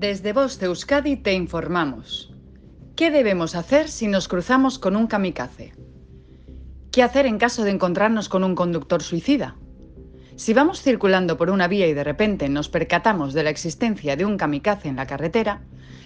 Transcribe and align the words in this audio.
Desde 0.00 0.32
Voz 0.32 0.58
de 0.58 0.64
Euskadi 0.64 1.16
te 1.16 1.34
informamos. 1.34 2.32
¿Qué 2.96 3.10
debemos 3.10 3.54
hacer 3.54 3.90
si 3.90 4.08
nos 4.08 4.28
cruzamos 4.28 4.78
con 4.78 4.96
un 4.96 5.06
kamikaze? 5.06 5.74
¿Qué 6.90 7.02
hacer 7.02 7.26
en 7.26 7.36
caso 7.36 7.64
de 7.64 7.70
encontrarnos 7.70 8.30
con 8.30 8.42
un 8.42 8.54
conductor 8.54 9.02
suicida? 9.02 9.56
Si 10.36 10.54
vamos 10.54 10.80
circulando 10.80 11.36
por 11.36 11.50
una 11.50 11.68
vía 11.68 11.86
y 11.86 11.92
de 11.92 12.02
repente 12.02 12.48
nos 12.48 12.70
percatamos 12.70 13.34
de 13.34 13.42
la 13.42 13.50
existencia 13.50 14.16
de 14.16 14.24
un 14.24 14.38
kamikaze 14.38 14.88
en 14.88 14.96
la 14.96 15.06
carretera, 15.06 15.64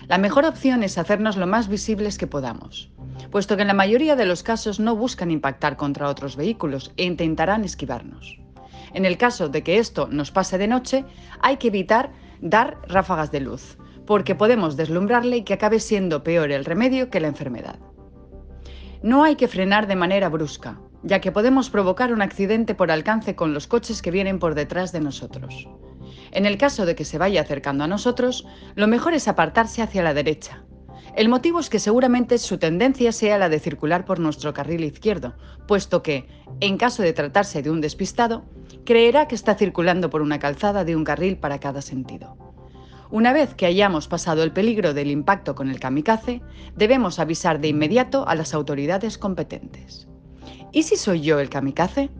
la 0.08 0.18
mejor 0.18 0.44
opción 0.44 0.82
es 0.82 0.98
hacernos 0.98 1.36
lo 1.36 1.46
más 1.46 1.68
visibles 1.68 2.18
que 2.18 2.26
podamos, 2.26 2.90
puesto 3.30 3.54
que 3.54 3.62
en 3.62 3.68
la 3.68 3.74
mayoría 3.74 4.16
de 4.16 4.26
los 4.26 4.42
casos 4.42 4.80
no 4.80 4.96
buscan 4.96 5.30
impactar 5.30 5.76
contra 5.76 6.08
otros 6.08 6.34
vehículos 6.34 6.92
e 6.96 7.04
intentarán 7.04 7.62
esquivarnos. 7.62 8.40
En 8.92 9.04
el 9.04 9.18
caso 9.18 9.48
de 9.48 9.62
que 9.62 9.78
esto 9.78 10.08
nos 10.10 10.32
pase 10.32 10.58
de 10.58 10.66
noche, 10.66 11.04
hay 11.40 11.58
que 11.58 11.68
evitar 11.68 12.10
dar 12.40 12.78
ráfagas 12.88 13.30
de 13.30 13.40
luz, 13.40 13.78
porque 14.06 14.34
podemos 14.34 14.76
deslumbrarle 14.76 15.38
y 15.38 15.42
que 15.42 15.54
acabe 15.54 15.80
siendo 15.80 16.22
peor 16.22 16.50
el 16.52 16.64
remedio 16.64 17.10
que 17.10 17.20
la 17.20 17.28
enfermedad. 17.28 17.78
No 19.02 19.24
hay 19.24 19.36
que 19.36 19.48
frenar 19.48 19.86
de 19.86 19.96
manera 19.96 20.28
brusca, 20.28 20.80
ya 21.02 21.20
que 21.20 21.32
podemos 21.32 21.70
provocar 21.70 22.12
un 22.12 22.22
accidente 22.22 22.74
por 22.74 22.90
alcance 22.90 23.36
con 23.36 23.52
los 23.52 23.66
coches 23.66 24.00
que 24.00 24.10
vienen 24.10 24.38
por 24.38 24.54
detrás 24.54 24.92
de 24.92 25.00
nosotros. 25.00 25.68
En 26.32 26.46
el 26.46 26.58
caso 26.58 26.86
de 26.86 26.94
que 26.94 27.04
se 27.04 27.18
vaya 27.18 27.42
acercando 27.42 27.84
a 27.84 27.88
nosotros, 27.88 28.46
lo 28.74 28.88
mejor 28.88 29.14
es 29.14 29.28
apartarse 29.28 29.82
hacia 29.82 30.02
la 30.02 30.14
derecha. 30.14 30.64
El 31.16 31.28
motivo 31.28 31.60
es 31.60 31.70
que 31.70 31.78
seguramente 31.78 32.38
su 32.38 32.58
tendencia 32.58 33.12
sea 33.12 33.38
la 33.38 33.48
de 33.48 33.60
circular 33.60 34.04
por 34.04 34.18
nuestro 34.18 34.52
carril 34.52 34.82
izquierdo, 34.82 35.34
puesto 35.68 36.02
que, 36.02 36.26
en 36.60 36.76
caso 36.76 37.02
de 37.04 37.12
tratarse 37.12 37.62
de 37.62 37.70
un 37.70 37.80
despistado, 37.80 38.44
creerá 38.84 39.28
que 39.28 39.36
está 39.36 39.54
circulando 39.54 40.10
por 40.10 40.22
una 40.22 40.40
calzada 40.40 40.84
de 40.84 40.96
un 40.96 41.04
carril 41.04 41.36
para 41.36 41.60
cada 41.60 41.82
sentido. 41.82 42.53
Una 43.10 43.32
vez 43.32 43.54
que 43.54 43.66
hayamos 43.66 44.08
pasado 44.08 44.42
el 44.42 44.52
peligro 44.52 44.94
del 44.94 45.10
impacto 45.10 45.54
con 45.54 45.70
el 45.70 45.80
kamikaze, 45.80 46.40
debemos 46.76 47.18
avisar 47.18 47.60
de 47.60 47.68
inmediato 47.68 48.26
a 48.26 48.34
las 48.34 48.54
autoridades 48.54 49.18
competentes. 49.18 50.08
¿Y 50.72 50.84
si 50.84 50.96
soy 50.96 51.20
yo 51.20 51.38
el 51.38 51.50
kamikaze? 51.50 52.10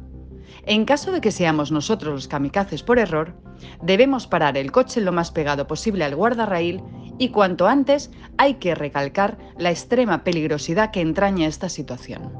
En 0.67 0.85
caso 0.85 1.13
de 1.13 1.21
que 1.21 1.33
seamos 1.33 1.73
nosotros 1.73 2.15
los 2.15 2.29
kamikazes 2.29 2.83
por 2.83 2.99
error, 2.99 3.35
debemos 3.83 4.27
parar 4.27 4.57
el 4.57 4.73
coche 4.73 5.01
lo 5.01 5.13
más 5.13 5.31
pegado 5.31 5.67
posible 5.67 6.05
al 6.05 6.17
guardarraíl 6.17 6.83
y 7.19 7.29
cuanto 7.29 7.67
antes 7.67 8.11
hay 8.39 8.55
que 8.55 8.75
recalcar 8.75 9.39
la 9.59 9.71
extrema 9.71 10.25
peligrosidad 10.25 10.91
que 10.91 11.01
entraña 11.01 11.47
esta 11.47 11.69
situación. 11.69 12.33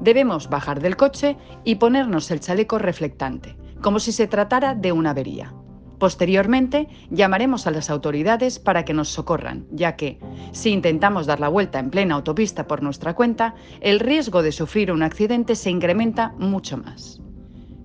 Debemos 0.00 0.48
bajar 0.48 0.80
del 0.80 0.96
coche 0.96 1.36
y 1.64 1.76
ponernos 1.76 2.30
el 2.30 2.40
chaleco 2.40 2.78
reflectante, 2.78 3.56
como 3.80 4.00
si 4.00 4.12
se 4.12 4.26
tratara 4.26 4.74
de 4.74 4.92
una 4.92 5.10
avería. 5.10 5.54
Posteriormente, 6.02 6.88
llamaremos 7.10 7.68
a 7.68 7.70
las 7.70 7.88
autoridades 7.88 8.58
para 8.58 8.84
que 8.84 8.92
nos 8.92 9.08
socorran, 9.10 9.68
ya 9.70 9.94
que, 9.94 10.18
si 10.50 10.70
intentamos 10.70 11.26
dar 11.26 11.38
la 11.38 11.46
vuelta 11.46 11.78
en 11.78 11.90
plena 11.90 12.16
autopista 12.16 12.66
por 12.66 12.82
nuestra 12.82 13.14
cuenta, 13.14 13.54
el 13.80 14.00
riesgo 14.00 14.42
de 14.42 14.50
sufrir 14.50 14.90
un 14.90 15.04
accidente 15.04 15.54
se 15.54 15.70
incrementa 15.70 16.34
mucho 16.40 16.76
más. 16.76 17.20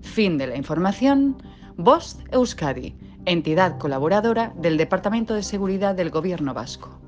Fin 0.02 0.36
de 0.36 0.48
la 0.48 0.56
información. 0.56 1.40
Voz 1.76 2.18
Euskadi, 2.32 2.96
entidad 3.24 3.78
colaboradora 3.78 4.52
del 4.56 4.78
Departamento 4.78 5.34
de 5.34 5.44
Seguridad 5.44 5.94
del 5.94 6.10
Gobierno 6.10 6.54
Vasco. 6.54 6.98